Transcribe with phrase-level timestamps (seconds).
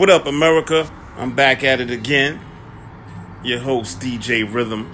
[0.00, 0.90] What up, America?
[1.18, 2.40] I'm back at it again.
[3.44, 4.90] Your host, DJ Rhythm.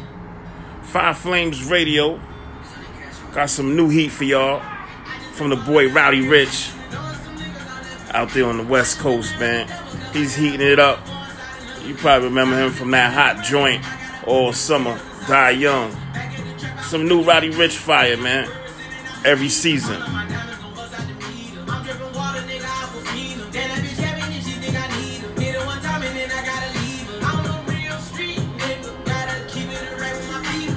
[0.83, 2.21] Five Flames Radio.
[3.32, 4.61] Got some new heat for y'all
[5.34, 6.72] from the boy Rowdy Rich
[8.11, 9.69] out there on the West Coast, man.
[10.12, 10.98] He's heating it up.
[11.84, 13.84] You probably remember him from that hot joint
[14.27, 15.96] all summer, Die Young.
[16.82, 18.50] Some new Rowdy Rich fire, man.
[19.25, 20.02] Every season.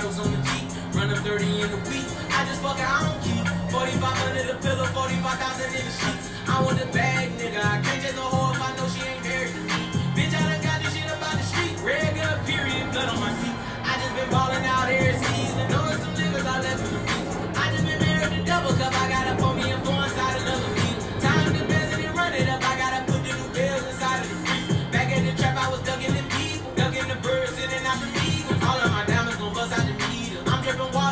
[0.00, 2.08] bottles on the Jeep, run 30 in the week.
[2.32, 6.30] I just fucking, I don't keep 45 under the pillow, 45,000 in the sheets.
[6.48, 7.60] I want a bag, nigga.
[7.60, 8.39] I can't the no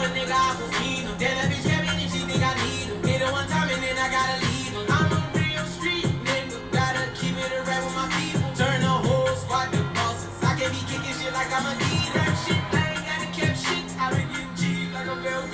[0.05, 1.17] a nigga I will feed him.
[1.19, 3.03] Then that bitch heavy if she think I need him.
[3.03, 4.87] Hit her one time and then I gotta leave him.
[4.87, 8.49] I'm a real street nigga, gotta keep it a with my people.
[8.55, 10.31] Turn the whole squad to bosses.
[10.43, 12.15] I can't be kicking shit like I'm a dealer.
[12.15, 13.85] Rap shit, I ain't gotta cap shit.
[13.99, 14.63] I been getting G
[14.95, 15.45] like a Bell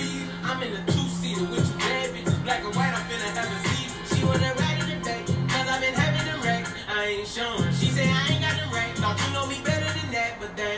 [0.45, 2.92] I'm in a two-seater with you bad bitches, black and white.
[2.92, 3.91] I'm finna have a seat.
[4.12, 6.70] She wanna ride in the back, cause I been having them racks.
[6.89, 7.73] I ain't showing.
[7.73, 9.01] She say I ain't got them racks.
[9.01, 10.73] Thought you know me better than that, but damn.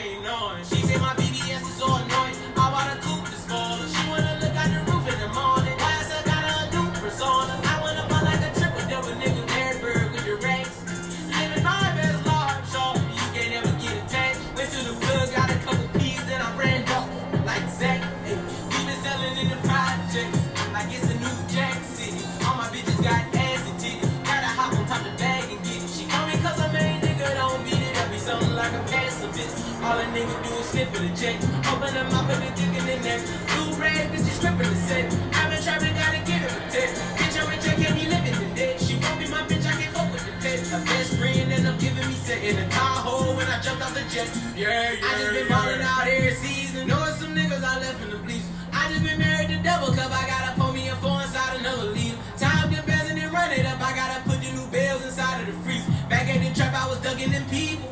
[29.86, 31.38] All a nigga do is sit for the jet.
[31.70, 33.22] Open the mouth and dick in the neck.
[33.54, 35.06] Blue red, bitch, you stripping the set.
[35.38, 36.98] I've been trapping, gotta get her a test.
[37.14, 38.82] Bitch, I'm rich, I can't be living the debt.
[38.82, 40.58] She won't be my bitch, I can't fuck with the pet.
[40.74, 43.94] A best friend end up giving me set in a Tahoe when I jumped out
[43.94, 44.26] the jet.
[44.58, 45.06] Yeah, yeah.
[45.06, 45.54] I just been yeah.
[45.54, 46.88] balling out every season.
[46.90, 48.50] Knowing some niggas I left in the bleachers.
[48.74, 50.10] I just been married to double cup.
[50.10, 52.18] I gotta pull me a four inside another leader.
[52.34, 53.78] Time the best and then run it up.
[53.78, 55.86] I gotta put the new bells inside of the freeze.
[56.10, 57.86] Back at the trap, I was ducking them people.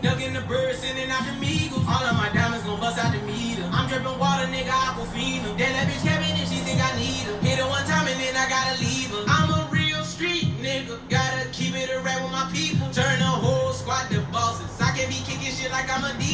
[4.55, 5.51] nigga Aquafina.
[5.59, 7.37] Then that bitch kept in she think I need her.
[7.43, 9.25] Hit her one time and then I gotta leave her.
[9.27, 10.99] I'm a real street nigga.
[11.11, 12.87] Gotta keep it a rap with my people.
[12.95, 14.71] Turn the whole squad to bosses.
[14.81, 16.34] I can't be kicking shit like I'm a D.